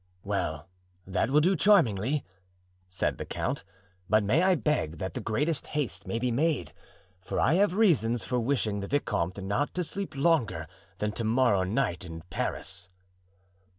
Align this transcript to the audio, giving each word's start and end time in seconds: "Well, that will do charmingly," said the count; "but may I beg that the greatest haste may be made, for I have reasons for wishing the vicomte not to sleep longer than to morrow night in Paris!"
"Well, 0.23 0.67
that 1.05 1.29
will 1.29 1.41
do 1.41 1.55
charmingly," 1.55 2.25
said 2.87 3.19
the 3.19 3.23
count; 3.25 3.63
"but 4.09 4.23
may 4.23 4.41
I 4.41 4.55
beg 4.55 4.97
that 4.97 5.13
the 5.13 5.19
greatest 5.19 5.67
haste 5.77 6.07
may 6.07 6.17
be 6.17 6.31
made, 6.31 6.73
for 7.21 7.39
I 7.39 7.53
have 7.53 7.75
reasons 7.75 8.25
for 8.25 8.39
wishing 8.39 8.79
the 8.79 8.87
vicomte 8.87 9.43
not 9.43 9.75
to 9.75 9.83
sleep 9.83 10.15
longer 10.15 10.67
than 10.97 11.11
to 11.11 11.23
morrow 11.23 11.61
night 11.61 12.03
in 12.03 12.23
Paris!" 12.31 12.89